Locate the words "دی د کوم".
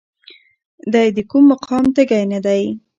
0.93-1.43